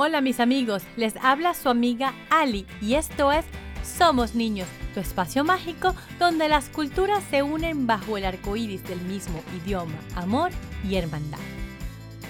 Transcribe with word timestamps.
Hola 0.00 0.20
mis 0.20 0.38
amigos, 0.38 0.84
les 0.96 1.16
habla 1.16 1.54
su 1.54 1.68
amiga 1.68 2.14
Ali 2.30 2.66
y 2.80 2.94
esto 2.94 3.32
es 3.32 3.44
Somos 3.82 4.36
Niños, 4.36 4.68
tu 4.94 5.00
espacio 5.00 5.42
mágico 5.42 5.92
donde 6.20 6.48
las 6.48 6.68
culturas 6.68 7.24
se 7.28 7.42
unen 7.42 7.88
bajo 7.88 8.16
el 8.16 8.24
arco 8.24 8.54
iris 8.54 8.84
del 8.84 9.00
mismo 9.00 9.42
idioma, 9.56 9.98
amor 10.14 10.52
y 10.88 10.94
hermandad. 10.94 11.40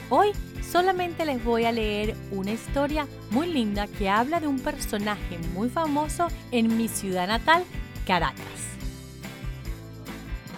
Hoy 0.09 0.31
solamente 0.63 1.27
les 1.27 1.45
voy 1.45 1.67
a 1.67 1.73
leer 1.73 2.17
una 2.31 2.53
historia 2.53 3.07
muy 3.31 3.53
linda 3.53 3.87
que 3.87 4.09
habla 4.09 4.41
de 4.41 4.47
un 4.47 4.61
personaje 4.61 5.37
muy 5.53 5.69
famoso 5.69 6.29
en 6.53 6.75
mi 6.79 6.89
ciudad 6.89 7.29
natal, 7.29 7.65
Caracas. 8.07 8.79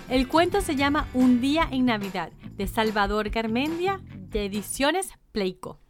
El 0.08 0.28
cuento 0.28 0.60
se 0.60 0.76
llama 0.76 1.08
Un 1.12 1.40
día 1.40 1.66
en 1.72 1.86
Navidad 1.86 2.30
de 2.56 2.68
Salvador 2.68 3.30
Garmendia 3.30 4.00
de 4.30 4.44
Ediciones 4.44 5.08
Pleico. 5.32 5.80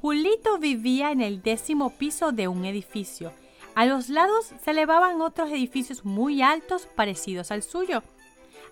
Julito 0.00 0.56
vivía 0.56 1.10
en 1.10 1.20
el 1.20 1.42
décimo 1.42 1.90
piso 1.90 2.32
de 2.32 2.48
un 2.48 2.64
edificio. 2.64 3.32
A 3.74 3.84
los 3.84 4.08
lados 4.08 4.50
se 4.64 4.70
elevaban 4.70 5.20
otros 5.20 5.50
edificios 5.50 6.06
muy 6.06 6.40
altos 6.40 6.86
parecidos 6.86 7.50
al 7.50 7.62
suyo. 7.62 8.02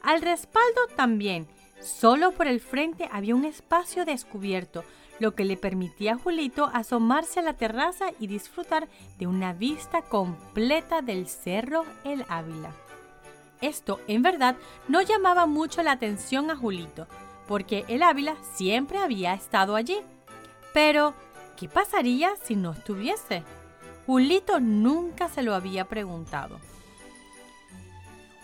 Al 0.03 0.23
respaldo 0.23 0.81
también. 0.97 1.47
Solo 1.81 2.33
por 2.33 2.47
el 2.47 2.61
frente 2.61 3.11
había 3.13 3.35
un 3.35 3.45
espacio 3.45 4.07
descubierto, 4.07 4.85
lo 5.21 5.35
que 5.35 5.45
le 5.45 5.59
permitía 5.59 6.15
a 6.15 6.19
Julito 6.19 6.71
asomarse 6.73 7.41
a 7.41 7.43
la 7.43 7.53
terraza 7.53 8.07
y 8.19 8.27
disfrutar 8.27 8.89
de 9.19 9.27
una 9.27 9.53
vista 9.53 10.01
completa 10.03 11.03
del 11.03 11.29
Cerro 11.29 11.85
El 12.05 12.25
Ávila. 12.29 12.73
Esto, 13.61 14.01
en 14.09 14.23
verdad, 14.23 14.57
no 14.89 15.03
llamaba 15.03 15.45
mucho 15.45 15.83
la 15.83 15.93
atención 15.93 16.51
a 16.51 16.57
Julito, 16.57 17.07
porque 17.47 17.85
el 17.89 18.03
Ávila 18.03 18.37
siempre 18.55 18.99
había 18.99 19.35
estado 19.35 19.77
allí. 19.77 19.99
Pero, 20.73 21.15
¿qué 21.57 21.69
pasaría 21.69 22.31
si 22.43 22.57
no 22.57 22.73
estuviese? 22.73 23.43
Julito 24.07 24.61
nunca 24.61 25.29
se 25.29 25.43
lo 25.43 25.55
había 25.55 25.85
preguntado. 25.85 26.61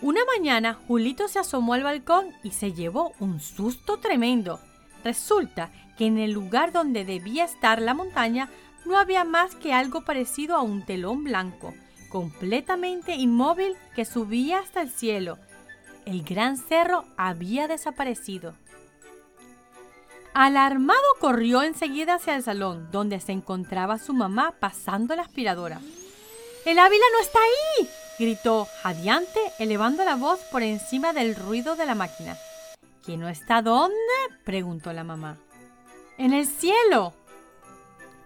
Una 0.01 0.21
mañana, 0.25 0.73
Julito 0.87 1.27
se 1.27 1.39
asomó 1.39 1.73
al 1.73 1.83
balcón 1.83 2.27
y 2.43 2.51
se 2.51 2.73
llevó 2.73 3.13
un 3.19 3.39
susto 3.39 3.97
tremendo. 3.97 4.59
Resulta 5.03 5.71
que 5.97 6.05
en 6.05 6.17
el 6.17 6.31
lugar 6.31 6.71
donde 6.71 7.05
debía 7.05 7.45
estar 7.45 7.81
la 7.81 7.93
montaña 7.93 8.49
no 8.85 8.97
había 8.97 9.23
más 9.23 9.55
que 9.55 9.73
algo 9.73 10.01
parecido 10.01 10.55
a 10.55 10.61
un 10.61 10.85
telón 10.85 11.23
blanco, 11.23 11.73
completamente 12.09 13.15
inmóvil 13.15 13.75
que 13.95 14.05
subía 14.05 14.59
hasta 14.59 14.81
el 14.81 14.91
cielo. 14.91 15.39
El 16.05 16.23
gran 16.23 16.57
cerro 16.57 17.05
había 17.17 17.67
desaparecido. 17.67 18.53
Alarmado 20.37 20.99
corrió 21.21 21.63
enseguida 21.63 22.15
hacia 22.15 22.35
el 22.35 22.43
salón, 22.43 22.89
donde 22.91 23.21
se 23.21 23.31
encontraba 23.31 23.97
su 23.97 24.11
mamá 24.11 24.53
pasando 24.59 25.15
la 25.15 25.21
aspiradora. 25.21 25.79
¡El 26.65 26.77
Ávila 26.77 27.05
no 27.13 27.21
está 27.21 27.39
ahí! 27.39 27.89
gritó 28.19 28.67
jadeante, 28.83 29.39
elevando 29.59 30.03
la 30.03 30.15
voz 30.17 30.41
por 30.51 30.61
encima 30.61 31.13
del 31.13 31.37
ruido 31.37 31.77
de 31.77 31.85
la 31.85 31.95
máquina. 31.95 32.35
¿Que 33.05 33.15
no 33.15 33.29
está 33.29 33.61
dónde? 33.61 33.95
preguntó 34.43 34.91
la 34.91 35.05
mamá. 35.05 35.37
En 36.17 36.33
el 36.33 36.47
cielo. 36.47 37.13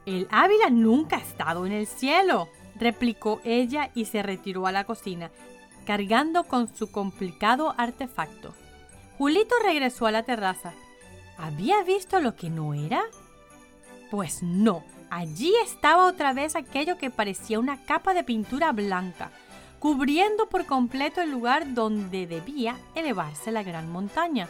El 0.08 0.28
Ávila 0.32 0.72
nunca 0.72 1.18
ha 1.18 1.22
estado 1.22 1.68
en 1.68 1.74
el 1.74 1.86
cielo, 1.86 2.50
replicó 2.80 3.40
ella 3.44 3.92
y 3.94 4.06
se 4.06 4.24
retiró 4.24 4.66
a 4.66 4.72
la 4.72 4.86
cocina, 4.86 5.30
cargando 5.86 6.46
con 6.46 6.76
su 6.76 6.92
complicado 6.92 7.76
artefacto. 7.78 8.56
Julito 9.20 9.54
regresó 9.64 10.08
a 10.08 10.12
la 10.12 10.24
terraza. 10.24 10.74
¿Había 11.40 11.84
visto 11.84 12.20
lo 12.20 12.36
que 12.36 12.50
no 12.50 12.74
era? 12.74 13.02
Pues 14.12 14.44
no, 14.44 14.84
allí 15.10 15.54
estaba 15.64 16.08
otra 16.08 16.34
vez 16.34 16.56
aquello 16.56 16.98
que 16.98 17.10
parecía 17.10 17.60
una 17.60 17.84
capa 17.86 18.14
de 18.14 18.24
pintura 18.24 18.72
blanca, 18.74 19.32
cubriendo 19.80 20.50
por 20.50 20.66
completo 20.66 21.22
el 21.22 21.32
lugar 21.32 21.74
donde 21.74 22.28
debía 22.28 22.78
elevarse 22.94 23.52
la 23.52 23.64
gran 23.64 23.90
montaña. 23.90 24.50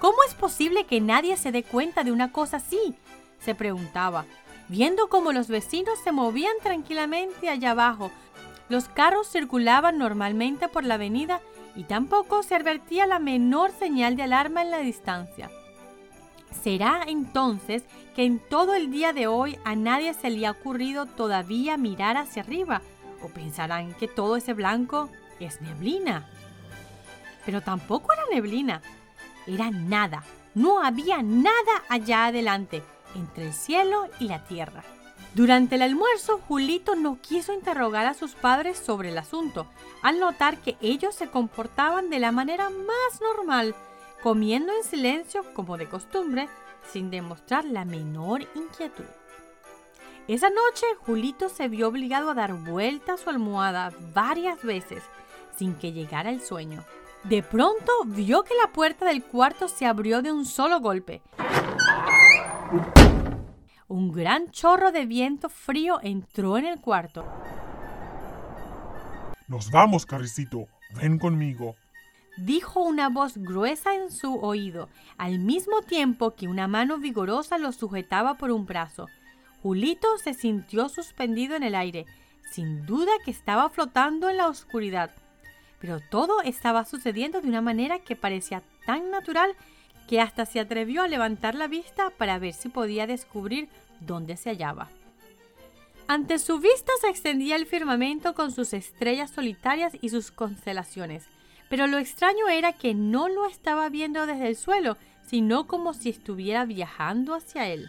¿Cómo 0.00 0.18
es 0.26 0.34
posible 0.34 0.84
que 0.84 1.00
nadie 1.00 1.36
se 1.36 1.52
dé 1.52 1.62
cuenta 1.62 2.04
de 2.04 2.12
una 2.12 2.32
cosa 2.32 2.58
así? 2.58 2.96
se 3.38 3.54
preguntaba, 3.54 4.24
viendo 4.68 5.08
cómo 5.08 5.32
los 5.32 5.46
vecinos 5.46 5.98
se 6.02 6.10
movían 6.10 6.56
tranquilamente 6.62 7.48
allá 7.48 7.70
abajo. 7.70 8.10
Los 8.68 8.88
carros 8.88 9.28
circulaban 9.30 9.96
normalmente 9.96 10.68
por 10.68 10.84
la 10.84 10.94
avenida 10.94 11.40
y 11.76 11.84
tampoco 11.84 12.42
se 12.42 12.56
advertía 12.56 13.06
la 13.06 13.20
menor 13.20 13.70
señal 13.70 14.16
de 14.16 14.24
alarma 14.24 14.62
en 14.62 14.72
la 14.72 14.78
distancia. 14.78 15.50
¿Será 16.62 17.02
entonces 17.06 17.84
que 18.14 18.24
en 18.24 18.38
todo 18.38 18.74
el 18.74 18.90
día 18.90 19.12
de 19.12 19.26
hoy 19.26 19.58
a 19.64 19.74
nadie 19.74 20.14
se 20.14 20.30
le 20.30 20.46
ha 20.46 20.50
ocurrido 20.50 21.06
todavía 21.06 21.76
mirar 21.76 22.16
hacia 22.16 22.42
arriba? 22.42 22.82
¿O 23.22 23.28
pensarán 23.28 23.94
que 23.94 24.08
todo 24.08 24.36
ese 24.36 24.54
blanco 24.54 25.08
es 25.40 25.60
neblina? 25.60 26.28
Pero 27.44 27.60
tampoco 27.60 28.12
era 28.12 28.22
neblina, 28.30 28.82
era 29.46 29.70
nada, 29.70 30.24
no 30.54 30.82
había 30.82 31.22
nada 31.22 31.84
allá 31.88 32.26
adelante, 32.26 32.82
entre 33.14 33.46
el 33.46 33.52
cielo 33.52 34.06
y 34.18 34.28
la 34.28 34.44
tierra. 34.44 34.82
Durante 35.34 35.76
el 35.76 35.82
almuerzo, 35.82 36.40
Julito 36.48 36.96
no 36.96 37.20
quiso 37.20 37.52
interrogar 37.52 38.06
a 38.06 38.14
sus 38.14 38.34
padres 38.34 38.78
sobre 38.78 39.10
el 39.10 39.18
asunto, 39.18 39.66
al 40.02 40.18
notar 40.18 40.58
que 40.58 40.76
ellos 40.80 41.14
se 41.14 41.28
comportaban 41.28 42.10
de 42.10 42.18
la 42.18 42.32
manera 42.32 42.70
más 42.70 43.20
normal, 43.20 43.74
comiendo 44.22 44.72
en 44.72 44.84
silencio 44.84 45.42
como 45.54 45.76
de 45.76 45.88
costumbre, 45.88 46.48
sin 46.90 47.10
demostrar 47.10 47.64
la 47.64 47.84
menor 47.84 48.42
inquietud. 48.54 49.04
Esa 50.26 50.50
noche 50.50 50.84
Julito 51.06 51.48
se 51.48 51.68
vio 51.68 51.88
obligado 51.88 52.30
a 52.30 52.34
dar 52.34 52.52
vuelta 52.52 53.14
a 53.14 53.16
su 53.16 53.30
almohada 53.30 53.92
varias 54.12 54.62
veces 54.62 55.02
sin 55.56 55.74
que 55.74 55.92
llegara 55.92 56.30
el 56.30 56.40
sueño. 56.40 56.84
De 57.24 57.42
pronto 57.42 57.92
vio 58.06 58.44
que 58.44 58.54
la 58.54 58.72
puerta 58.72 59.06
del 59.06 59.24
cuarto 59.24 59.68
se 59.68 59.86
abrió 59.86 60.22
de 60.22 60.30
un 60.30 60.44
solo 60.44 60.80
golpe. 60.80 61.22
Un 63.88 64.12
gran 64.12 64.50
chorro 64.50 64.92
de 64.92 65.06
viento 65.06 65.48
frío 65.48 65.98
entró 66.02 66.58
en 66.58 66.66
el 66.66 66.80
cuarto. 66.80 67.26
Nos 69.48 69.70
vamos, 69.70 70.04
Carricito. 70.04 70.66
Ven 70.94 71.18
conmigo 71.18 71.74
dijo 72.38 72.80
una 72.80 73.08
voz 73.08 73.36
gruesa 73.36 73.94
en 73.94 74.10
su 74.10 74.36
oído, 74.36 74.88
al 75.16 75.38
mismo 75.38 75.82
tiempo 75.82 76.34
que 76.34 76.46
una 76.46 76.68
mano 76.68 76.98
vigorosa 76.98 77.58
lo 77.58 77.72
sujetaba 77.72 78.34
por 78.34 78.50
un 78.50 78.64
brazo. 78.64 79.08
Julito 79.62 80.06
se 80.18 80.34
sintió 80.34 80.88
suspendido 80.88 81.56
en 81.56 81.64
el 81.64 81.74
aire, 81.74 82.06
sin 82.52 82.86
duda 82.86 83.10
que 83.24 83.32
estaba 83.32 83.68
flotando 83.70 84.30
en 84.30 84.36
la 84.36 84.48
oscuridad. 84.48 85.10
Pero 85.80 86.00
todo 86.00 86.40
estaba 86.42 86.84
sucediendo 86.84 87.40
de 87.40 87.48
una 87.48 87.60
manera 87.60 87.98
que 87.98 88.16
parecía 88.16 88.62
tan 88.86 89.10
natural 89.10 89.54
que 90.06 90.20
hasta 90.20 90.46
se 90.46 90.60
atrevió 90.60 91.02
a 91.02 91.08
levantar 91.08 91.54
la 91.54 91.66
vista 91.66 92.10
para 92.10 92.38
ver 92.38 92.54
si 92.54 92.68
podía 92.68 93.06
descubrir 93.06 93.68
dónde 94.00 94.36
se 94.36 94.50
hallaba. 94.50 94.88
Ante 96.06 96.38
su 96.38 96.58
vista 96.58 96.92
se 97.00 97.08
extendía 97.08 97.56
el 97.56 97.66
firmamento 97.66 98.34
con 98.34 98.50
sus 98.50 98.72
estrellas 98.72 99.30
solitarias 99.30 99.92
y 100.00 100.08
sus 100.08 100.30
constelaciones 100.30 101.26
pero 101.68 101.86
lo 101.86 101.98
extraño 101.98 102.48
era 102.48 102.72
que 102.72 102.94
no 102.94 103.28
lo 103.28 103.46
estaba 103.46 103.88
viendo 103.88 104.26
desde 104.26 104.48
el 104.48 104.56
suelo, 104.56 104.96
sino 105.26 105.66
como 105.66 105.94
si 105.94 106.08
estuviera 106.08 106.64
viajando 106.64 107.34
hacia 107.34 107.68
él. 107.68 107.88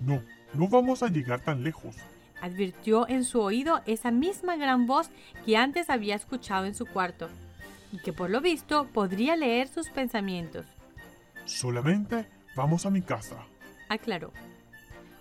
No, 0.00 0.22
no 0.52 0.68
vamos 0.68 1.02
a 1.02 1.08
llegar 1.08 1.40
tan 1.40 1.62
lejos, 1.62 1.96
advirtió 2.40 3.08
en 3.08 3.24
su 3.24 3.40
oído 3.40 3.80
esa 3.86 4.10
misma 4.10 4.56
gran 4.56 4.86
voz 4.86 5.08
que 5.46 5.56
antes 5.56 5.88
había 5.88 6.14
escuchado 6.14 6.66
en 6.66 6.74
su 6.74 6.86
cuarto, 6.86 7.28
y 7.92 7.98
que 7.98 8.12
por 8.12 8.28
lo 8.28 8.40
visto 8.40 8.86
podría 8.92 9.36
leer 9.36 9.68
sus 9.68 9.88
pensamientos. 9.88 10.66
Solamente 11.44 12.26
vamos 12.56 12.86
a 12.86 12.90
mi 12.90 13.02
casa, 13.02 13.36
aclaró. 13.88 14.32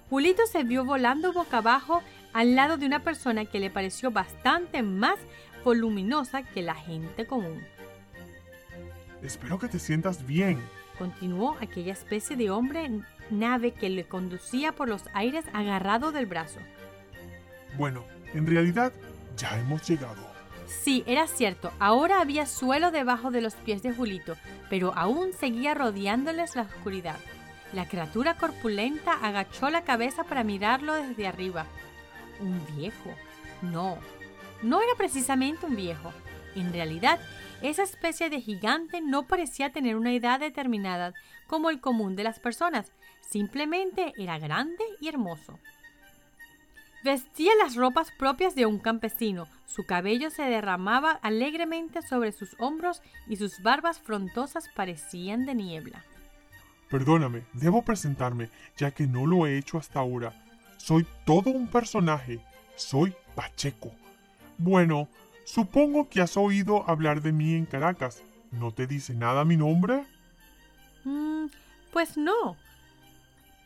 Julito 0.09 0.45
se 0.47 0.63
vio 0.63 0.85
volando 0.85 1.33
boca 1.33 1.57
abajo 1.57 2.01
al 2.33 2.55
lado 2.55 2.77
de 2.77 2.85
una 2.85 2.99
persona 2.99 3.45
que 3.45 3.59
le 3.59 3.69
pareció 3.69 4.11
bastante 4.11 4.83
más 4.83 5.17
voluminosa 5.63 6.43
que 6.43 6.61
la 6.61 6.75
gente 6.75 7.25
común. 7.25 7.63
Espero 9.21 9.57
que 9.57 9.67
te 9.67 9.79
sientas 9.79 10.25
bien, 10.25 10.61
continuó 10.97 11.55
aquella 11.61 11.93
especie 11.93 12.35
de 12.35 12.49
hombre 12.49 12.89
nave 13.29 13.71
que 13.71 13.89
le 13.89 14.05
conducía 14.05 14.73
por 14.73 14.89
los 14.89 15.03
aires 15.13 15.45
agarrado 15.53 16.11
del 16.11 16.25
brazo. 16.25 16.59
Bueno, 17.77 18.03
en 18.33 18.45
realidad 18.45 18.91
ya 19.37 19.57
hemos 19.59 19.87
llegado. 19.87 20.33
Sí, 20.65 21.03
era 21.07 21.27
cierto, 21.27 21.71
ahora 21.79 22.21
había 22.21 22.45
suelo 22.45 22.91
debajo 22.91 23.31
de 23.31 23.41
los 23.41 23.55
pies 23.55 23.83
de 23.83 23.93
Julito, 23.93 24.35
pero 24.69 24.93
aún 24.95 25.33
seguía 25.33 25.73
rodeándoles 25.73 26.55
la 26.55 26.63
oscuridad. 26.63 27.17
La 27.73 27.87
criatura 27.87 28.35
corpulenta 28.35 29.13
agachó 29.13 29.69
la 29.69 29.83
cabeza 29.83 30.23
para 30.23 30.43
mirarlo 30.43 30.93
desde 30.93 31.27
arriba. 31.27 31.65
Un 32.39 32.61
viejo. 32.75 33.13
No, 33.61 33.97
no 34.63 34.81
era 34.81 34.95
precisamente 34.97 35.65
un 35.65 35.75
viejo. 35.75 36.11
En 36.55 36.71
realidad, 36.73 37.19
Esa 37.63 37.83
especie 37.83 38.29
de 38.29 38.41
gigante 38.41 38.99
no 38.99 39.23
parecía 39.23 39.71
tener 39.71 39.95
una 39.95 40.11
edad 40.11 40.37
determinada 40.37 41.13
como 41.47 41.69
el 41.69 41.79
común 41.79 42.17
de 42.17 42.25
las 42.25 42.37
personas, 42.37 42.91
simplemente 43.21 44.11
era 44.17 44.37
grande 44.37 44.83
y 44.99 45.07
hermoso. 45.07 45.57
Vestía 47.05 47.51
las 47.61 47.75
ropas 47.75 48.11
propias 48.11 48.53
de 48.53 48.65
un 48.65 48.79
campesino, 48.79 49.47
su 49.65 49.85
cabello 49.85 50.29
se 50.29 50.43
derramaba 50.43 51.11
alegremente 51.21 52.01
sobre 52.01 52.33
sus 52.33 52.53
hombros 52.59 53.01
y 53.27 53.37
sus 53.37 53.61
barbas 53.61 53.97
frontosas 53.97 54.67
parecían 54.75 55.45
de 55.45 55.55
niebla. 55.55 56.03
Perdóname, 56.89 57.43
debo 57.53 57.81
presentarme, 57.81 58.49
ya 58.75 58.91
que 58.91 59.07
no 59.07 59.25
lo 59.25 59.47
he 59.47 59.57
hecho 59.57 59.77
hasta 59.77 59.99
ahora. 59.99 60.33
Soy 60.75 61.07
todo 61.25 61.49
un 61.49 61.67
personaje. 61.67 62.41
Soy 62.75 63.15
Pacheco. 63.35 63.91
Bueno, 64.63 65.09
supongo 65.43 66.07
que 66.07 66.21
has 66.21 66.37
oído 66.37 66.89
hablar 66.89 67.21
de 67.21 67.33
mí 67.33 67.53
en 67.53 67.65
Caracas. 67.65 68.23
¿No 68.49 68.71
te 68.71 68.87
dice 68.87 69.13
nada 69.13 69.43
mi 69.43 69.57
nombre? 69.57 70.05
Mm, 71.03 71.47
pues 71.91 72.15
no. 72.15 72.55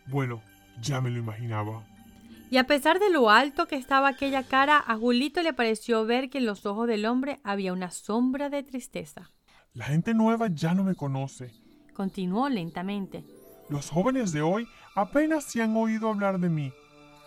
Bueno, 0.08 0.42
ya 0.82 1.00
me 1.00 1.12
lo 1.12 1.20
imaginaba. 1.20 1.84
Y 2.50 2.58
a 2.58 2.64
pesar 2.64 2.98
de 2.98 3.12
lo 3.12 3.30
alto 3.30 3.68
que 3.68 3.76
estaba 3.76 4.08
aquella 4.08 4.42
cara, 4.42 4.84
a 4.88 4.98
Julito 4.98 5.44
le 5.44 5.54
pareció 5.54 6.04
ver 6.08 6.32
que 6.32 6.40
en 6.40 6.48
los 6.48 6.66
ojos 6.66 6.88
del 6.88 7.06
hombre 7.06 7.40
había 7.44 7.74
una 7.74 7.92
sombra 7.92 8.50
de 8.50 8.64
tristeza. 8.64 9.30
La 9.74 9.86
gente 9.86 10.16
nueva 10.16 10.48
ya 10.48 10.74
no 10.74 10.84
me 10.84 10.96
conoce. 10.96 11.52
Continuó 11.94 12.50
lentamente. 12.50 13.24
Los 13.70 13.92
jóvenes 13.92 14.32
de 14.32 14.42
hoy 14.42 14.68
apenas 14.96 15.44
se 15.44 15.62
han 15.62 15.78
oído 15.78 16.10
hablar 16.10 16.40
de 16.40 16.50
mí. 16.50 16.74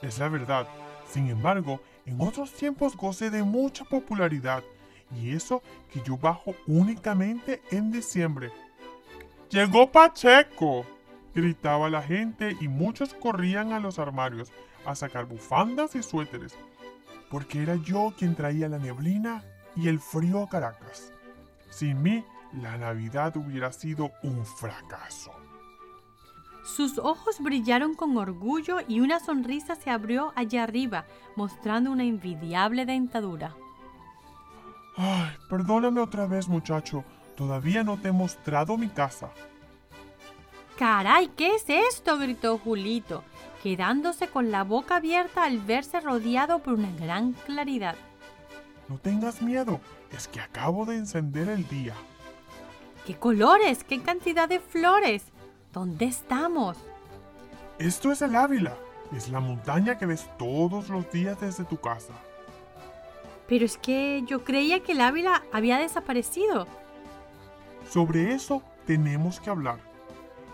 Es 0.03 0.19
la 0.19 0.29
verdad. 0.29 0.67
Sin 1.09 1.29
embargo, 1.29 1.81
en 2.07 2.21
otros 2.21 2.53
tiempos 2.53 2.97
gocé 2.97 3.31
de 3.31 3.43
mucha 3.43 3.85
popularidad. 3.85 4.63
Y 5.15 5.35
eso 5.35 5.63
que 5.93 6.01
yo 6.03 6.17
bajo 6.17 6.55
únicamente 6.67 7.63
en 7.71 7.91
diciembre. 7.91 8.51
¡Llegó 9.51 9.91
Pacheco! 9.91 10.87
gritaba 11.35 11.91
la 11.91 12.03
gente 12.03 12.57
y 12.61 12.69
muchos 12.69 13.15
corrían 13.15 13.73
a 13.73 13.81
los 13.81 13.99
armarios 13.99 14.53
a 14.85 14.95
sacar 14.95 15.27
bufandas 15.27 15.95
y 15.95 16.03
suéteres, 16.03 16.55
porque 17.31 17.63
era 17.63 17.77
yo 17.77 18.13
quien 18.17 18.35
traía 18.35 18.69
la 18.69 18.79
neblina 18.79 19.45
y 19.77 19.89
el 19.89 20.01
frío 20.01 20.43
a 20.43 20.49
Caracas. 20.49 21.13
Sin 21.71 22.03
mí, 22.03 22.25
la 22.53 22.77
Navidad 22.79 23.37
hubiera 23.37 23.73
sido 23.73 24.11
un 24.23 24.45
fracaso. 24.45 25.33
Sus 26.65 26.99
ojos 26.99 27.41
brillaron 27.41 27.95
con 27.95 28.17
orgullo 28.17 28.79
y 28.87 29.01
una 29.01 29.21
sonrisa 29.21 29.77
se 29.77 29.91
abrió 29.91 30.33
allá 30.37 30.65
arriba, 30.65 31.07
mostrando 31.37 31.91
una 31.91 32.05
envidiable 32.05 32.87
dentadura. 32.87 33.55
Ay, 34.97 35.31
perdóname 35.49 36.01
otra 36.01 36.27
vez, 36.27 36.49
muchacho. 36.49 37.05
Todavía 37.37 37.83
no 37.83 37.97
te 37.97 38.09
he 38.09 38.13
mostrado 38.13 38.77
mi 38.77 38.89
casa. 38.89 39.31
¡Caray! 40.79 41.29
¿Qué 41.37 41.55
es 41.55 41.65
esto? 41.69 42.19
gritó 42.19 42.59
Julito, 42.59 43.25
quedándose 43.63 44.29
con 44.29 44.51
la 44.51 44.65
boca 44.65 44.97
abierta 44.97 45.45
al 45.45 45.59
verse 45.59 46.01
rodeado 46.01 46.59
por 46.61 46.75
una 46.75 46.91
gran 46.97 47.33
claridad. 47.33 47.97
No 48.89 48.99
tengas 48.99 49.41
miedo, 49.41 49.81
es 50.11 50.29
que 50.29 50.41
acabo 50.41 50.85
de 50.85 50.97
encender 50.97 51.49
el 51.49 51.67
día. 51.69 51.95
¡Qué 53.07 53.15
colores! 53.17 53.85
¡Qué 53.85 54.03
cantidad 54.03 54.49
de 54.49 54.61
flores! 54.61 55.30
¿Dónde 55.73 56.07
estamos? 56.07 56.77
Esto 57.79 58.11
es 58.11 58.23
el 58.23 58.35
Ávila. 58.35 58.77
Es 59.17 59.29
la 59.29 59.41
montaña 59.41 59.99
que 59.99 60.07
ves 60.07 60.29
todos 60.39 60.89
los 60.89 61.11
días 61.13 61.41
desde 61.41 61.65
tu 61.65 61.77
casa. 61.77 62.13
Pero 63.49 63.65
es 63.65 63.77
que 63.79 64.23
yo 64.27 64.45
creía 64.45 64.81
que 64.81 64.93
el 64.93 65.01
Ávila 65.01 65.43
había 65.53 65.79
desaparecido. 65.79 66.67
Sobre 67.89 68.35
eso 68.35 68.63
tenemos 68.87 69.41
que 69.41 69.51
hablar. 69.51 69.79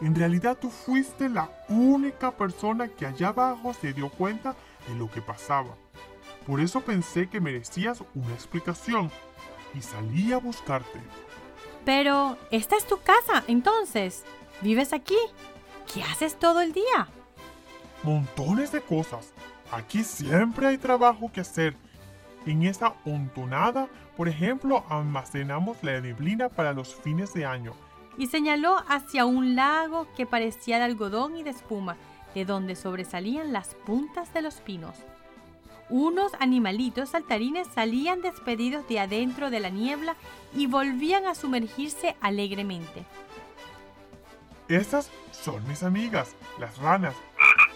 En 0.01 0.15
realidad 0.15 0.59
tú 0.61 0.71
fuiste 0.71 1.29
la 1.29 1.51
única 1.69 2.31
persona 2.31 2.89
que 2.89 3.07
allá 3.07 3.29
abajo 3.29 3.73
se 3.73 3.93
dio 3.93 4.11
cuenta 4.11 4.55
de 4.89 4.95
lo 4.95 5.11
que 5.11 5.23
pasaba. 5.23 5.75
Por 6.47 6.61
eso 6.61 6.81
pensé 6.83 7.29
que 7.29 7.41
merecías 7.41 8.03
una 8.15 8.33
explicación 8.35 9.11
y 9.75 9.81
salí 9.81 10.33
a 10.33 10.39
buscarte. 10.39 11.01
Pero, 11.85 12.37
esta 12.51 12.77
es 12.77 12.87
tu 12.87 12.99
casa, 13.01 13.45
entonces. 13.47 14.25
¿Vives 14.63 14.93
aquí? 14.93 15.19
¿Qué 15.93 16.03
haces 16.03 16.39
todo 16.39 16.61
el 16.61 16.73
día? 16.73 17.09
Montones 18.03 18.73
de 18.73 18.81
cosas. 18.81 19.33
Aquí 19.71 20.03
siempre 20.03 20.67
hay 20.67 20.79
trabajo 20.79 21.31
que 21.33 21.41
hacer. 21.41 21.77
En 22.47 22.63
esa 22.63 22.95
hontonada, 23.05 23.89
por 24.17 24.29
ejemplo, 24.29 24.85
almacenamos 24.89 25.83
la 25.83 26.01
neblina 26.01 26.49
para 26.49 26.73
los 26.73 26.95
fines 26.95 27.35
de 27.35 27.45
año 27.45 27.75
y 28.19 28.27
señaló 28.27 28.77
hacia 28.89 29.27
un 29.27 29.57
lago 29.57 30.07
que 30.17 30.27
parecía 30.27 30.79
de 30.79 30.85
algodón 30.85 31.37
y 31.37 31.43
de 31.43 31.51
espuma, 31.51 31.97
de 32.35 32.45
donde 32.45 32.77
sobresalían 32.77 33.53
las 33.53 33.75
puntas 33.75 34.33
de 34.33 34.43
los 34.43 34.57
pinos. 34.57 34.97
Unos 35.89 36.33
animalitos 36.41 37.11
saltarines 37.11 37.69
salían 37.69 38.21
despedidos 38.21 38.89
de 38.89 38.99
adentro 38.99 39.51
de 39.51 39.61
la 39.61 39.71
niebla 39.71 40.17
y 40.55 40.67
volvían 40.67 41.27
a 41.27 41.35
sumergirse 41.35 42.17
alegremente. 42.21 43.05
Estas 44.69 45.11
son 45.31 45.67
mis 45.69 45.83
amigas, 45.83 46.35
las 46.59 46.77
ranas, 46.79 47.15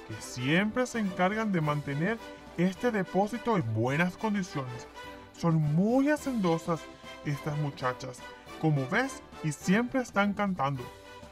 que 0.09 0.15
siempre 0.21 0.87
se 0.87 0.99
encargan 0.99 1.53
de 1.53 1.61
mantener 1.61 2.19
este 2.57 2.91
depósito 2.91 3.57
en 3.57 3.75
buenas 3.75 4.17
condiciones. 4.17 4.89
Son 5.37 5.55
muy 5.55 6.11
hacendosas 6.11 6.81
estas 7.25 7.57
muchachas 7.59 8.21
como 8.61 8.87
ves, 8.89 9.23
y 9.43 9.53
siempre 9.53 10.01
están 10.01 10.35
cantando. 10.35 10.85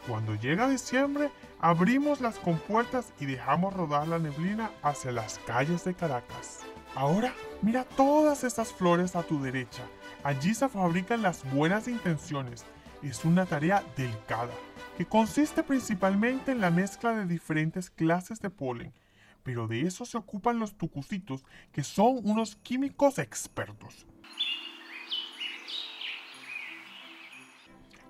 Cuando 0.09 0.35
llega 0.35 0.69
diciembre, 0.69 1.31
abrimos 1.61 2.21
las 2.21 2.39
compuertas 2.39 3.13
y 3.21 3.27
dejamos 3.27 3.75
rodar 3.75 4.09
la 4.09 4.19
neblina 4.19 4.71
hacia 4.83 5.13
las 5.13 5.39
calles 5.41 5.85
de 5.85 5.95
Caracas. 5.95 6.61
Ahora, 6.95 7.35
mira 7.61 7.85
todas 7.85 8.45
esas 8.45 8.73
flores 8.73 9.15
a 9.15 9.23
tu 9.23 9.43
derecha. 9.43 9.83
Allí 10.25 10.55
se 10.55 10.69
fabrican 10.69 11.21
las 11.21 11.45
buenas 11.53 11.87
intenciones. 11.87 12.65
Es 13.03 13.25
una 13.25 13.47
tarea 13.47 13.85
delicada, 13.97 14.53
que 14.97 15.07
consiste 15.07 15.63
principalmente 15.63 16.51
en 16.51 16.61
la 16.61 16.71
mezcla 16.71 17.15
de 17.15 17.27
diferentes 17.27 17.91
clases 17.91 18.41
de 18.41 18.51
polen, 18.51 18.93
pero 19.45 19.69
de 19.69 19.83
eso 19.83 20.05
se 20.05 20.19
ocupan 20.19 20.59
los 20.59 20.77
tucucitos, 20.77 21.45
que 21.73 21.85
son 21.85 22.21
unos 22.25 22.57
químicos 22.57 23.19
expertos. 23.19 24.05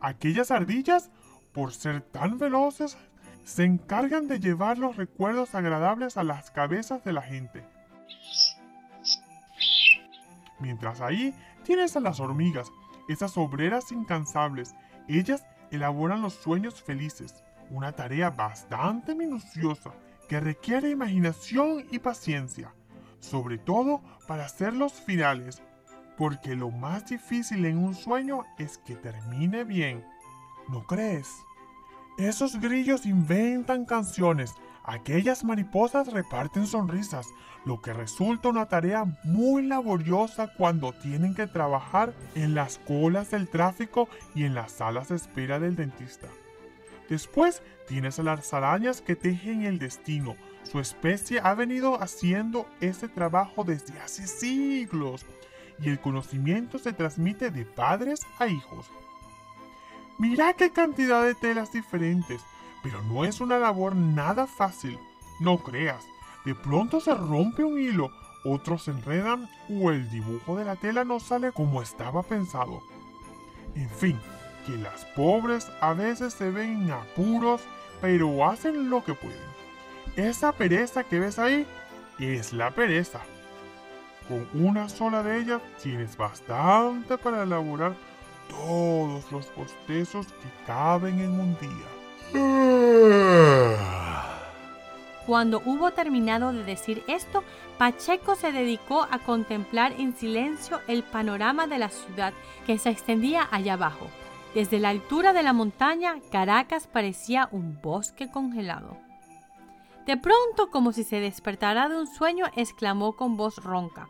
Aquellas 0.00 0.50
ardillas, 0.50 1.10
por 1.52 1.72
ser 1.72 2.00
tan 2.00 2.38
veloces, 2.38 2.96
se 3.44 3.64
encargan 3.64 4.26
de 4.26 4.40
llevar 4.40 4.78
los 4.78 4.96
recuerdos 4.96 5.54
agradables 5.54 6.16
a 6.16 6.24
las 6.24 6.50
cabezas 6.50 7.04
de 7.04 7.12
la 7.12 7.22
gente. 7.22 7.64
Mientras 10.60 11.00
ahí 11.00 11.34
tienes 11.64 11.96
a 11.96 12.00
las 12.00 12.20
hormigas, 12.20 12.70
esas 13.08 13.36
obreras 13.36 13.90
incansables. 13.92 14.74
Ellas 15.08 15.44
elaboran 15.70 16.22
los 16.22 16.34
sueños 16.34 16.82
felices, 16.82 17.42
una 17.70 17.92
tarea 17.92 18.30
bastante 18.30 19.14
minuciosa 19.14 19.92
que 20.28 20.40
requiere 20.40 20.90
imaginación 20.90 21.86
y 21.90 21.98
paciencia, 21.98 22.74
sobre 23.20 23.58
todo 23.58 24.02
para 24.26 24.44
hacerlos 24.44 24.92
finales 24.92 25.62
porque 26.18 26.56
lo 26.56 26.70
más 26.70 27.06
difícil 27.06 27.64
en 27.64 27.78
un 27.78 27.94
sueño 27.94 28.44
es 28.58 28.76
que 28.78 28.96
termine 28.96 29.62
bien. 29.62 30.04
¿No 30.68 30.84
crees? 30.84 31.28
Esos 32.18 32.60
grillos 32.60 33.06
inventan 33.06 33.84
canciones, 33.84 34.52
aquellas 34.88 35.44
mariposas 35.44 36.10
reparten 36.12 36.66
sonrisas, 36.66 37.28
lo 37.66 37.82
que 37.82 37.92
resulta 37.92 38.48
una 38.48 38.66
tarea 38.66 39.04
muy 39.22 39.62
laboriosa 39.62 40.48
cuando 40.56 40.92
tienen 40.92 41.34
que 41.34 41.46
trabajar 41.46 42.14
en 42.34 42.54
las 42.54 42.78
colas 42.78 43.30
del 43.30 43.48
tráfico 43.48 44.08
y 44.34 44.44
en 44.44 44.54
las 44.54 44.72
salas 44.72 45.08
de 45.08 45.16
espera 45.16 45.60
del 45.60 45.76
dentista. 45.76 46.28
Después 47.10 47.62
tienes 47.86 48.18
a 48.18 48.22
las 48.22 48.54
arañas 48.54 49.02
que 49.02 49.14
tejen 49.14 49.62
el 49.62 49.78
destino. 49.78 50.36
Su 50.62 50.80
especie 50.80 51.40
ha 51.42 51.54
venido 51.54 52.02
haciendo 52.02 52.66
ese 52.80 53.08
trabajo 53.08 53.64
desde 53.64 53.98
hace 54.00 54.26
siglos 54.26 55.26
y 55.80 55.90
el 55.90 56.00
conocimiento 56.00 56.78
se 56.78 56.94
transmite 56.94 57.50
de 57.50 57.66
padres 57.66 58.20
a 58.38 58.46
hijos. 58.46 58.86
Mira 60.18 60.54
qué 60.54 60.70
cantidad 60.70 61.22
de 61.22 61.34
telas 61.34 61.72
diferentes, 61.72 62.40
pero 62.82 63.02
no 63.02 63.24
es 63.24 63.40
una 63.40 63.58
labor 63.58 63.94
nada 63.96 64.46
fácil. 64.46 64.98
No 65.40 65.58
creas, 65.58 66.04
de 66.44 66.54
pronto 66.54 67.00
se 67.00 67.14
rompe 67.14 67.62
un 67.64 67.78
hilo, 67.78 68.10
otros 68.44 68.84
se 68.84 68.92
enredan 68.92 69.48
o 69.68 69.90
el 69.90 70.08
dibujo 70.10 70.56
de 70.56 70.64
la 70.64 70.76
tela 70.76 71.04
no 71.04 71.20
sale 71.20 71.52
como 71.52 71.82
estaba 71.82 72.22
pensado. 72.22 72.82
En 73.74 73.90
fin, 73.90 74.18
que 74.66 74.76
las 74.76 75.04
pobres 75.16 75.70
a 75.80 75.92
veces 75.92 76.34
se 76.34 76.50
ven 76.50 76.82
en 76.82 76.90
apuros, 76.90 77.62
pero 78.00 78.48
hacen 78.48 78.90
lo 78.90 79.04
que 79.04 79.14
pueden. 79.14 79.38
Esa 80.16 80.52
pereza 80.52 81.04
que 81.04 81.20
ves 81.20 81.38
ahí 81.38 81.66
es 82.18 82.52
la 82.52 82.70
pereza. 82.70 83.20
Con 84.28 84.48
una 84.54 84.88
sola 84.88 85.22
de 85.22 85.38
ellas 85.38 85.62
tienes 85.82 86.16
bastante 86.16 87.16
para 87.18 87.42
elaborar 87.42 87.94
todos 88.48 89.30
los 89.30 89.54
bostezos 89.54 90.26
que 90.26 90.66
caben 90.66 91.20
en 91.20 91.38
un 91.38 91.58
día. 91.58 91.97
Cuando 95.26 95.60
hubo 95.66 95.90
terminado 95.90 96.52
de 96.52 96.64
decir 96.64 97.04
esto, 97.06 97.44
Pacheco 97.76 98.34
se 98.34 98.50
dedicó 98.50 99.06
a 99.10 99.18
contemplar 99.18 99.92
en 99.98 100.16
silencio 100.16 100.80
el 100.88 101.02
panorama 101.02 101.66
de 101.66 101.78
la 101.78 101.90
ciudad 101.90 102.32
que 102.66 102.78
se 102.78 102.90
extendía 102.90 103.46
allá 103.50 103.74
abajo. 103.74 104.06
Desde 104.54 104.78
la 104.78 104.88
altura 104.88 105.34
de 105.34 105.42
la 105.42 105.52
montaña, 105.52 106.16
Caracas 106.32 106.86
parecía 106.86 107.48
un 107.52 107.78
bosque 107.82 108.30
congelado. 108.30 108.96
De 110.06 110.16
pronto, 110.16 110.70
como 110.70 110.92
si 110.92 111.04
se 111.04 111.20
despertara 111.20 111.90
de 111.90 111.96
un 111.96 112.06
sueño, 112.06 112.46
exclamó 112.56 113.14
con 113.14 113.36
voz 113.36 113.56
ronca. 113.62 114.08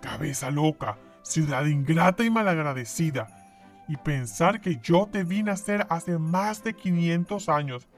Cabeza 0.00 0.50
loca, 0.50 0.96
ciudad 1.22 1.66
ingrata 1.66 2.24
y 2.24 2.30
malagradecida. 2.30 3.41
Y 3.88 3.96
pensar 3.96 4.60
que 4.60 4.78
yo 4.82 5.08
te 5.10 5.24
vi 5.24 5.42
nacer 5.42 5.86
hace 5.90 6.18
más 6.18 6.62
de 6.62 6.74
500 6.74 7.48
años 7.48 7.88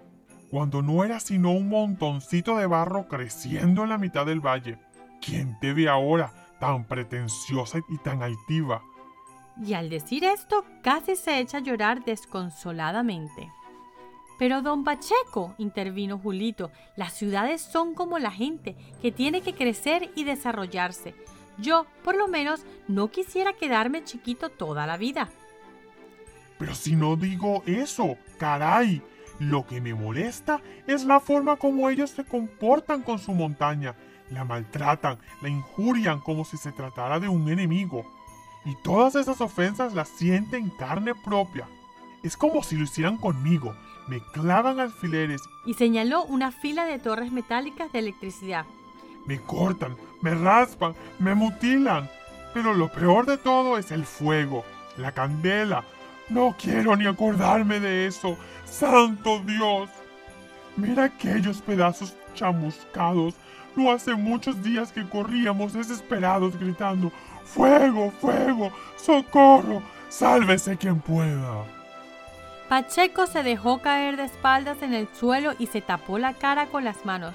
cuando 0.51 0.83
no 0.83 1.05
era 1.05 1.19
sino 1.19 1.51
un 1.51 1.69
montoncito 1.69 2.57
de 2.57 2.67
barro 2.67 3.09
creciendo 3.09 3.83
en 3.83 3.89
la 3.89 3.99
mitad 3.99 4.25
del 4.25 4.41
valle. 4.41 4.79
¿Quién 5.21 5.59
te 5.59 5.73
ve 5.73 5.89
ahora 5.89 6.33
tan 6.61 6.85
pretenciosa 6.85 7.81
y 7.89 7.99
tan 7.99 8.23
altiva? 8.23 8.83
Y 9.61 9.75
al 9.75 9.91
decir 9.91 10.25
esto, 10.25 10.65
casi 10.83 11.17
se 11.17 11.39
echa 11.39 11.59
a 11.59 11.61
llorar 11.61 12.05
desconsoladamente. 12.05 13.51
Pero 14.39 14.63
don 14.63 14.85
Pacheco, 14.85 15.55
intervino 15.59 16.19
Julito, 16.19 16.71
las 16.97 17.13
ciudades 17.13 17.61
son 17.61 17.95
como 17.95 18.19
la 18.19 18.31
gente, 18.31 18.77
que 19.01 19.13
tiene 19.13 19.43
que 19.43 19.55
crecer 19.55 20.11
y 20.17 20.25
desarrollarse. 20.25 21.15
Yo, 21.59 21.87
por 22.03 22.17
lo 22.17 22.27
menos, 22.27 22.65
no 22.89 23.11
quisiera 23.11 23.53
quedarme 23.53 24.03
chiquito 24.03 24.49
toda 24.51 24.87
la 24.87 24.97
vida. 24.97 25.29
Pero 26.65 26.75
si 26.75 26.97
no 26.97 27.15
digo 27.17 27.63
eso, 27.67 28.17
caray, 28.39 29.03
lo 29.39 29.67
que 29.67 29.83
me 29.83 29.93
molesta 29.93 30.63
es 30.87 31.05
la 31.05 31.21
forma 31.21 31.57
como 31.57 31.91
ellos 31.91 32.09
se 32.09 32.25
comportan 32.25 33.03
con 33.03 33.19
su 33.19 33.33
montaña. 33.33 33.95
La 34.31 34.47
maltratan, 34.47 35.19
la 35.43 35.51
injurian 35.51 36.21
como 36.21 36.47
si 36.47 36.57
se 36.57 36.73
tratara 36.73 37.21
de 37.21 37.29
un 37.29 37.51
enemigo. 37.51 38.07
Y 38.65 38.75
todas 38.77 39.15
esas 39.15 39.43
ofensas 39.43 39.93
las 39.93 40.09
sienten 40.09 40.71
carne 40.71 41.13
propia. 41.15 41.69
Es 42.23 42.35
como 42.35 42.63
si 42.63 42.79
lo 42.79 42.85
hicieran 42.85 43.19
conmigo. 43.19 43.77
Me 44.09 44.21
clavan 44.33 44.81
alfileres. 44.81 45.43
Y 45.67 45.75
señaló 45.75 46.25
una 46.25 46.51
fila 46.51 46.87
de 46.87 46.99
torres 46.99 47.31
metálicas 47.31 47.93
de 47.93 47.99
electricidad. 47.99 48.65
Me 49.27 49.39
cortan, 49.39 49.99
me 50.23 50.35
raspan, 50.35 50.95
me 51.19 51.35
mutilan. 51.35 52.09
Pero 52.55 52.73
lo 52.73 52.91
peor 52.91 53.27
de 53.27 53.37
todo 53.37 53.77
es 53.77 53.91
el 53.91 54.07
fuego, 54.07 54.65
la 54.97 55.13
candela, 55.13 55.85
no 56.29 56.55
quiero 56.59 56.97
ni 56.97 57.07
acordarme 57.07 57.81
de 57.81 58.07
eso. 58.07 58.37
Santo 58.65 59.41
Dios. 59.41 59.89
Mira 60.77 61.05
aquellos 61.05 61.61
pedazos 61.63 62.15
chamuscados. 62.35 63.35
No 63.77 63.91
hace 63.91 64.15
muchos 64.15 64.63
días 64.63 64.93
que 64.93 65.09
corríamos 65.09 65.73
desesperados 65.73 66.57
gritando, 66.59 67.11
Fuego, 67.45 68.11
fuego, 68.21 68.73
socorro, 68.97 69.83
sálvese 70.09 70.77
quien 70.77 71.01
pueda. 71.01 71.65
Pacheco 72.69 73.27
se 73.27 73.43
dejó 73.43 73.79
caer 73.81 74.17
de 74.17 74.25
espaldas 74.25 74.83
en 74.83 74.95
el 74.95 75.09
suelo 75.15 75.53
y 75.59 75.67
se 75.67 75.83
tapó 75.83 76.19
la 76.19 76.33
cara 76.33 76.67
con 76.67 76.85
las 76.85 77.05
manos. 77.05 77.35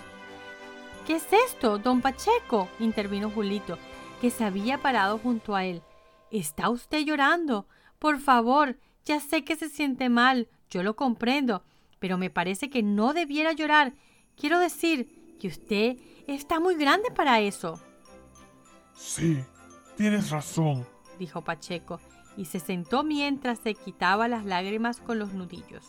¿Qué 1.06 1.16
es 1.18 1.28
esto, 1.48 1.78
don 1.78 2.02
Pacheco? 2.02 2.68
intervino 2.80 3.30
Julito, 3.30 3.78
que 4.22 4.32
se 4.32 4.44
había 4.44 4.80
parado 4.80 5.18
junto 5.20 5.56
a 5.56 5.64
él. 5.66 5.82
¿Está 6.32 6.70
usted 6.70 7.00
llorando? 7.06 7.68
Por 8.00 8.20
favor, 8.20 8.78
ya 9.04 9.20
sé 9.20 9.44
que 9.44 9.58
se 9.58 9.68
siente 9.68 10.08
mal, 10.08 10.48
yo 10.70 10.84
lo 10.84 10.96
comprendo, 10.96 11.64
pero 12.00 12.18
me 12.18 12.30
parece 12.30 12.70
que 12.70 12.82
no 12.82 13.14
debiera 13.14 13.52
llorar. 13.52 13.94
Quiero 14.38 14.58
decir 14.60 15.38
que 15.40 15.50
usted 15.50 15.98
está 16.26 16.62
muy 16.62 16.76
grande 16.76 17.12
para 17.12 17.42
eso. 17.42 17.78
Sí, 18.96 19.44
tienes 19.98 20.30
razón, 20.30 20.86
dijo 21.18 21.44
Pacheco, 21.44 22.00
y 22.38 22.46
se 22.46 22.60
sentó 22.60 23.04
mientras 23.04 23.60
se 23.60 23.76
quitaba 23.76 24.30
las 24.30 24.46
lágrimas 24.46 25.02
con 25.02 25.20
los 25.20 25.34
nudillos. 25.34 25.86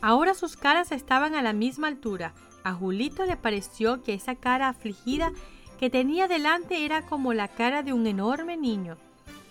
Ahora 0.00 0.32
sus 0.32 0.56
caras 0.56 0.90
estaban 0.90 1.34
a 1.34 1.42
la 1.42 1.52
misma 1.52 1.88
altura. 1.88 2.32
A 2.64 2.72
Julito 2.72 3.26
le 3.26 3.36
pareció 3.36 4.02
que 4.02 4.14
esa 4.14 4.36
cara 4.36 4.68
afligida 4.68 5.32
que 5.78 5.90
tenía 5.90 6.28
delante 6.28 6.86
era 6.86 7.02
como 7.04 7.34
la 7.34 7.48
cara 7.48 7.82
de 7.82 7.92
un 7.92 8.06
enorme 8.06 8.56
niño 8.56 8.96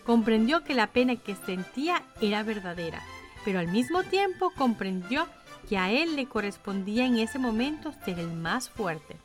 comprendió 0.10 0.64
que 0.64 0.74
la 0.74 0.88
pena 0.88 1.18
que 1.18 1.36
sentía 1.36 2.02
era 2.20 2.42
verdadera, 2.42 3.04
pero 3.46 3.60
al 3.60 3.68
mismo 3.68 4.02
tiempo 4.02 4.52
comprendió 4.58 5.28
que 5.70 5.78
a 5.78 5.92
él 5.92 6.16
le 6.16 6.26
correspondía 6.26 7.06
en 7.06 7.20
ese 7.20 7.38
momento 7.38 7.94
ser 8.04 8.18
el 8.18 8.34
más 8.34 8.72
fuerte. 8.72 9.18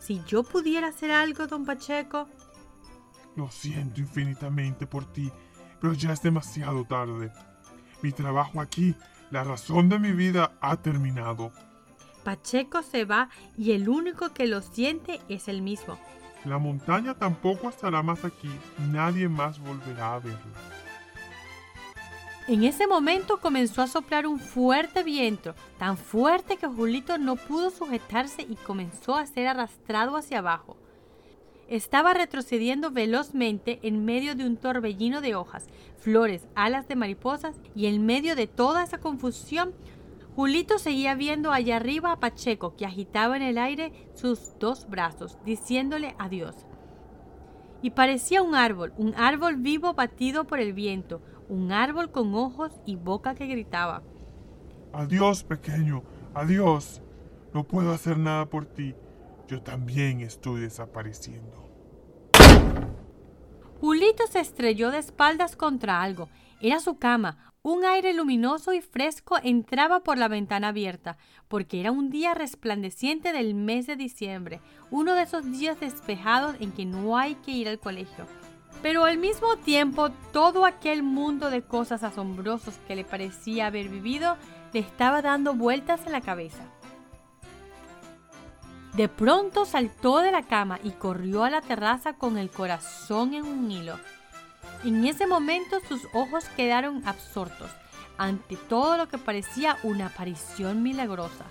Si 0.00 0.22
yo 0.26 0.42
pudiera 0.42 0.86
hacer 0.88 1.10
algo, 1.10 1.46
don 1.46 1.66
Pacheco. 1.66 2.30
Lo 3.36 3.50
siento 3.50 4.00
infinitamente 4.00 4.86
por 4.86 5.04
ti, 5.12 5.30
pero 5.82 5.92
ya 5.92 6.14
es 6.14 6.22
demasiado 6.22 6.86
tarde. 6.86 7.30
Mi 8.00 8.10
trabajo 8.10 8.62
aquí, 8.62 8.94
la 9.30 9.44
razón 9.44 9.90
de 9.90 9.98
mi 9.98 10.12
vida, 10.12 10.52
ha 10.62 10.76
terminado. 10.76 11.52
Pacheco 12.24 12.80
se 12.80 13.04
va 13.04 13.28
y 13.58 13.72
el 13.72 13.90
único 13.90 14.32
que 14.32 14.46
lo 14.46 14.62
siente 14.62 15.20
es 15.28 15.46
él 15.46 15.60
mismo. 15.60 15.98
La 16.44 16.58
montaña 16.58 17.14
tampoco 17.14 17.68
estará 17.68 18.02
más 18.02 18.24
aquí, 18.24 18.50
nadie 18.92 19.28
más 19.28 19.58
volverá 19.58 20.14
a 20.14 20.18
verla. 20.20 20.38
En 22.46 22.64
ese 22.64 22.86
momento 22.86 23.40
comenzó 23.40 23.82
a 23.82 23.86
soplar 23.86 24.26
un 24.26 24.38
fuerte 24.38 25.02
viento, 25.02 25.54
tan 25.78 25.98
fuerte 25.98 26.56
que 26.56 26.66
Julito 26.66 27.18
no 27.18 27.36
pudo 27.36 27.68
sujetarse 27.68 28.40
y 28.40 28.56
comenzó 28.56 29.16
a 29.16 29.26
ser 29.26 29.48
arrastrado 29.48 30.16
hacia 30.16 30.38
abajo. 30.38 30.78
Estaba 31.68 32.14
retrocediendo 32.14 32.90
velozmente 32.90 33.80
en 33.82 34.06
medio 34.06 34.34
de 34.34 34.46
un 34.46 34.56
torbellino 34.56 35.20
de 35.20 35.34
hojas, 35.34 35.66
flores, 35.98 36.48
alas 36.54 36.88
de 36.88 36.96
mariposas 36.96 37.56
y 37.74 37.84
en 37.84 38.06
medio 38.06 38.34
de 38.34 38.46
toda 38.46 38.82
esa 38.82 38.96
confusión 38.96 39.74
Julito 40.38 40.78
seguía 40.78 41.16
viendo 41.16 41.50
allá 41.50 41.74
arriba 41.74 42.12
a 42.12 42.20
Pacheco, 42.20 42.76
que 42.76 42.86
agitaba 42.86 43.36
en 43.36 43.42
el 43.42 43.58
aire 43.58 43.92
sus 44.14 44.56
dos 44.60 44.88
brazos, 44.88 45.36
diciéndole 45.44 46.14
adiós. 46.16 46.54
Y 47.82 47.90
parecía 47.90 48.40
un 48.40 48.54
árbol, 48.54 48.92
un 48.98 49.16
árbol 49.16 49.56
vivo 49.56 49.94
batido 49.94 50.46
por 50.46 50.60
el 50.60 50.74
viento, 50.74 51.20
un 51.48 51.72
árbol 51.72 52.12
con 52.12 52.36
ojos 52.36 52.70
y 52.86 52.94
boca 52.94 53.34
que 53.34 53.48
gritaba. 53.48 54.04
Adiós, 54.92 55.42
pequeño, 55.42 56.04
adiós. 56.34 57.02
No 57.52 57.64
puedo 57.64 57.90
hacer 57.90 58.16
nada 58.16 58.46
por 58.46 58.64
ti. 58.64 58.94
Yo 59.48 59.60
también 59.60 60.20
estoy 60.20 60.60
desapareciendo. 60.60 61.67
Julito 63.80 64.26
se 64.26 64.40
estrelló 64.40 64.90
de 64.90 64.98
espaldas 64.98 65.54
contra 65.54 66.02
algo. 66.02 66.28
Era 66.60 66.80
su 66.80 66.98
cama, 66.98 67.52
un 67.62 67.84
aire 67.84 68.12
luminoso 68.12 68.72
y 68.72 68.80
fresco 68.80 69.36
entraba 69.42 70.00
por 70.00 70.18
la 70.18 70.26
ventana 70.26 70.68
abierta, 70.68 71.16
porque 71.46 71.80
era 71.80 71.92
un 71.92 72.10
día 72.10 72.34
resplandeciente 72.34 73.32
del 73.32 73.54
mes 73.54 73.86
de 73.86 73.94
diciembre, 73.94 74.60
uno 74.90 75.14
de 75.14 75.22
esos 75.22 75.44
días 75.44 75.78
despejados 75.78 76.56
en 76.60 76.72
que 76.72 76.86
no 76.86 77.16
hay 77.16 77.36
que 77.36 77.52
ir 77.52 77.68
al 77.68 77.78
colegio. 77.78 78.26
Pero 78.82 79.04
al 79.04 79.18
mismo 79.18 79.56
tiempo, 79.58 80.10
todo 80.32 80.64
aquel 80.64 81.04
mundo 81.04 81.50
de 81.50 81.62
cosas 81.62 82.02
asombrosas 82.02 82.78
que 82.88 82.96
le 82.96 83.04
parecía 83.04 83.66
haber 83.66 83.88
vivido 83.88 84.36
le 84.72 84.80
estaba 84.80 85.22
dando 85.22 85.54
vueltas 85.54 86.04
en 86.06 86.12
la 86.12 86.20
cabeza. 86.20 86.64
De 88.98 89.08
pronto 89.08 89.64
saltó 89.64 90.18
de 90.18 90.32
la 90.32 90.42
cama 90.42 90.80
y 90.82 90.90
corrió 90.90 91.44
a 91.44 91.50
la 91.50 91.60
terraza 91.60 92.14
con 92.14 92.36
el 92.36 92.50
corazón 92.50 93.32
en 93.32 93.44
un 93.44 93.70
hilo. 93.70 93.96
En 94.82 95.06
ese 95.06 95.24
momento 95.24 95.78
sus 95.86 96.08
ojos 96.12 96.46
quedaron 96.56 97.06
absortos 97.06 97.70
ante 98.16 98.56
todo 98.56 98.96
lo 98.96 99.06
que 99.06 99.16
parecía 99.16 99.76
una 99.84 100.06
aparición 100.06 100.82
milagrosa. 100.82 101.44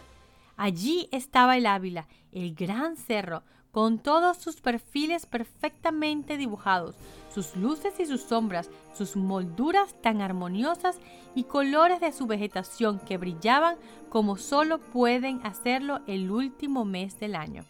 Allí 0.57 1.07
estaba 1.13 1.55
el 1.55 1.67
Ávila, 1.67 2.09
el 2.33 2.53
gran 2.53 2.97
cerro, 2.97 3.43
con 3.71 3.99
todos 3.99 4.37
sus 4.37 4.61
perfiles 4.61 5.25
perfectamente 5.25 6.37
dibujados, 6.37 6.95
sus 7.33 7.55
luces 7.55 7.99
y 7.99 8.05
sus 8.05 8.21
sombras, 8.21 8.69
sus 8.95 9.15
molduras 9.15 9.93
tan 10.01 10.21
armoniosas 10.21 10.97
y 11.35 11.43
colores 11.43 11.99
de 11.99 12.11
su 12.11 12.25
vegetación 12.25 12.99
que 12.99 13.17
brillaban 13.17 13.75
como 14.09 14.37
solo 14.37 14.79
pueden 14.79 15.45
hacerlo 15.45 16.01
el 16.07 16.31
último 16.31 16.85
mes 16.85 17.19
del 17.19 17.35
año. 17.35 17.63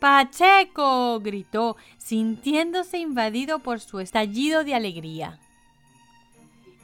Pacheco, 0.00 1.20
gritó, 1.20 1.76
sintiéndose 1.98 2.98
invadido 2.98 3.60
por 3.60 3.80
su 3.80 4.00
estallido 4.00 4.64
de 4.64 4.74
alegría. 4.74 5.38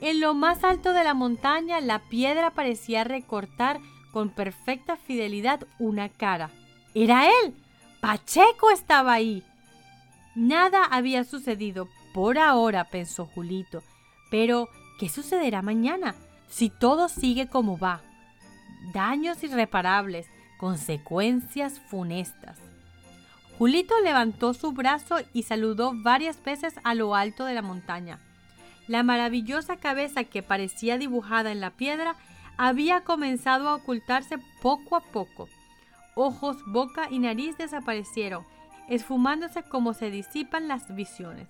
En 0.00 0.20
lo 0.20 0.34
más 0.34 0.64
alto 0.64 0.92
de 0.92 1.04
la 1.04 1.14
montaña, 1.14 1.80
la 1.80 2.00
piedra 2.00 2.50
parecía 2.50 3.04
recortar 3.04 3.80
con 4.12 4.30
perfecta 4.30 4.96
fidelidad 4.96 5.66
una 5.78 6.08
cara. 6.08 6.50
Era 6.94 7.26
él. 7.26 7.54
Pacheco 8.00 8.70
estaba 8.70 9.12
ahí. 9.12 9.42
Nada 10.34 10.84
había 10.84 11.24
sucedido 11.24 11.88
por 12.12 12.38
ahora, 12.38 12.84
pensó 12.84 13.26
Julito, 13.26 13.82
Pero, 14.30 14.68
¿qué 14.98 15.08
sucederá 15.08 15.62
mañana 15.62 16.14
si 16.48 16.68
todo 16.68 17.08
sigue 17.08 17.48
como 17.48 17.78
va? 17.78 18.00
Daños 18.92 19.42
irreparables, 19.42 20.26
consecuencias 20.58 21.80
funestas. 21.80 22.58
Julito 23.58 23.94
levantó 24.00 24.54
su 24.54 24.72
brazo 24.72 25.16
y 25.32 25.44
saludó 25.44 25.92
varias 25.94 26.42
veces 26.42 26.74
a 26.82 26.94
lo 26.94 27.14
alto 27.14 27.44
de 27.44 27.54
la 27.54 27.62
montaña. 27.62 28.18
La 28.88 29.02
maravillosa 29.02 29.76
cabeza 29.76 30.24
que 30.24 30.42
parecía 30.42 30.98
dibujada 30.98 31.52
en 31.52 31.60
la 31.60 31.70
piedra 31.70 32.16
había 32.56 33.02
comenzado 33.02 33.68
a 33.68 33.74
ocultarse 33.74 34.38
poco 34.60 34.96
a 34.96 35.00
poco. 35.00 35.48
Ojos, 36.14 36.58
boca 36.66 37.08
y 37.10 37.18
nariz 37.18 37.56
desaparecieron, 37.56 38.44
esfumándose 38.88 39.62
como 39.62 39.94
se 39.94 40.10
disipan 40.10 40.68
las 40.68 40.94
visiones, 40.94 41.48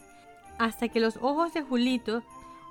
hasta 0.59 0.88
que 0.88 1.00
los 1.00 1.16
ojos 1.16 1.52
de 1.52 1.62
Julito, 1.62 2.23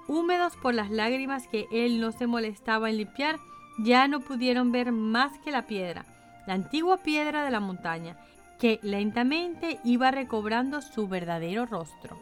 húmedos 0.08 0.56
por 0.56 0.74
las 0.74 0.90
lágrimas 0.90 1.48
que 1.48 1.68
él 1.72 2.00
no 2.00 2.12
se 2.12 2.28
molestaba 2.28 2.90
en 2.90 2.98
limpiar, 2.98 3.40
ya 3.78 4.08
no 4.08 4.22
pudieron 4.22 4.72
ver 4.72 4.92
más 4.92 5.38
que 5.40 5.52
la 5.52 5.68
piedra, 5.68 6.06
la 6.48 6.54
antigua 6.54 6.98
piedra 6.98 7.44
de 7.44 7.52
la 7.52 7.60
montaña, 7.60 8.18
que 8.60 8.80
lentamente 8.84 9.80
iba 9.84 10.12
recobrando 10.12 10.82
su 10.82 11.08
verdadero 11.08 11.66
rostro. 11.66 12.18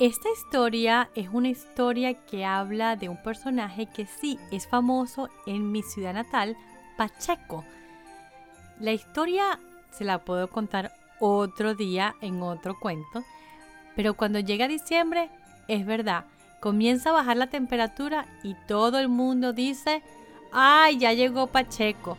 Esta 0.00 0.28
historia 0.30 1.10
es 1.14 1.28
una 1.32 1.48
historia 1.48 2.14
que 2.14 2.44
habla 2.44 2.96
de 2.96 3.08
un 3.08 3.20
personaje 3.22 3.86
que 3.86 4.06
sí 4.06 4.38
es 4.52 4.66
famoso 4.68 5.28
en 5.44 5.72
mi 5.72 5.82
ciudad 5.82 6.14
natal, 6.14 6.56
Pacheco. 6.98 7.64
La 8.78 8.92
historia 8.92 9.58
se 9.90 10.04
la 10.04 10.18
puedo 10.18 10.48
contar 10.48 10.92
otro 11.20 11.74
día 11.74 12.14
en 12.20 12.42
otro 12.42 12.78
cuento, 12.78 13.24
pero 13.96 14.12
cuando 14.12 14.40
llega 14.40 14.68
diciembre, 14.68 15.30
es 15.66 15.86
verdad, 15.86 16.26
comienza 16.60 17.08
a 17.08 17.14
bajar 17.14 17.38
la 17.38 17.46
temperatura 17.46 18.26
y 18.42 18.54
todo 18.66 18.98
el 18.98 19.08
mundo 19.08 19.54
dice, 19.54 20.02
ay, 20.52 20.98
ya 20.98 21.14
llegó 21.14 21.46
Pacheco 21.46 22.18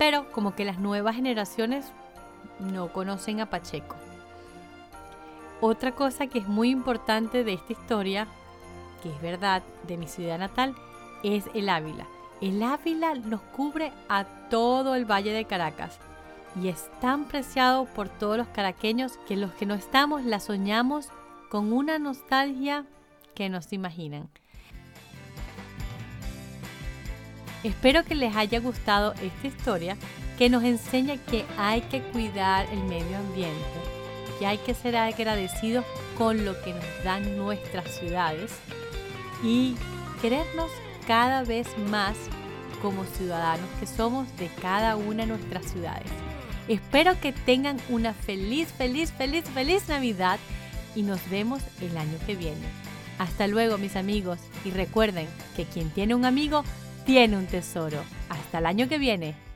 pero 0.00 0.32
como 0.32 0.54
que 0.54 0.64
las 0.64 0.78
nuevas 0.78 1.14
generaciones 1.14 1.92
no 2.58 2.90
conocen 2.90 3.40
a 3.40 3.50
Pacheco. 3.50 3.96
Otra 5.60 5.92
cosa 5.92 6.26
que 6.26 6.38
es 6.38 6.48
muy 6.48 6.70
importante 6.70 7.44
de 7.44 7.52
esta 7.52 7.74
historia, 7.74 8.26
que 9.02 9.10
es 9.10 9.20
verdad 9.20 9.62
de 9.86 9.98
mi 9.98 10.08
ciudad 10.08 10.38
natal, 10.38 10.74
es 11.22 11.50
el 11.52 11.68
Ávila. 11.68 12.06
El 12.40 12.62
Ávila 12.62 13.14
nos 13.14 13.42
cubre 13.42 13.92
a 14.08 14.24
todo 14.48 14.94
el 14.94 15.04
Valle 15.04 15.32
de 15.32 15.44
Caracas 15.44 15.98
y 16.60 16.68
es 16.68 16.90
tan 17.00 17.26
preciado 17.26 17.84
por 17.84 18.08
todos 18.08 18.38
los 18.38 18.48
caraqueños 18.48 19.18
que 19.28 19.36
los 19.36 19.52
que 19.52 19.66
no 19.66 19.74
estamos 19.74 20.24
la 20.24 20.40
soñamos 20.40 21.08
con 21.50 21.72
una 21.72 21.98
nostalgia 21.98 22.86
que 23.34 23.50
no 23.50 23.60
se 23.60 23.74
imaginan. 23.74 24.30
Espero 27.62 28.04
que 28.04 28.14
les 28.14 28.34
haya 28.34 28.58
gustado 28.58 29.12
esta 29.20 29.46
historia 29.46 29.96
que 30.38 30.48
nos 30.48 30.64
enseña 30.64 31.18
que 31.18 31.44
hay 31.58 31.82
que 31.82 32.00
cuidar 32.00 32.66
el 32.72 32.82
medio 32.84 33.18
ambiente, 33.18 33.80
que 34.38 34.46
hay 34.46 34.56
que 34.56 34.72
ser 34.72 34.96
agradecidos 34.96 35.84
con 36.16 36.46
lo 36.46 36.58
que 36.62 36.72
nos 36.72 37.04
dan 37.04 37.36
nuestras 37.36 37.84
ciudades 37.98 38.58
y 39.44 39.76
querernos 40.22 40.70
cada 41.06 41.44
vez 41.44 41.66
más 41.88 42.16
como 42.80 43.04
ciudadanos 43.04 43.66
que 43.78 43.86
somos 43.86 44.26
de 44.38 44.48
cada 44.60 44.96
una 44.96 45.24
de 45.24 45.28
nuestras 45.28 45.66
ciudades. 45.70 46.10
Espero 46.68 47.18
que 47.20 47.32
tengan 47.32 47.78
una 47.88 48.14
feliz, 48.14 48.68
feliz, 48.68 49.12
feliz, 49.12 49.44
feliz 49.44 49.88
Navidad 49.88 50.38
y 50.94 51.02
nos 51.02 51.28
vemos 51.30 51.62
el 51.80 51.96
año 51.96 52.16
que 52.26 52.36
viene. 52.36 52.66
Hasta 53.18 53.46
luego 53.46 53.76
mis 53.76 53.96
amigos 53.96 54.38
y 54.64 54.70
recuerden 54.70 55.26
que 55.56 55.64
quien 55.64 55.90
tiene 55.90 56.14
un 56.14 56.24
amigo 56.24 56.64
tiene 57.04 57.36
un 57.36 57.46
tesoro. 57.46 57.98
Hasta 58.28 58.58
el 58.58 58.66
año 58.66 58.88
que 58.88 58.98
viene. 58.98 59.49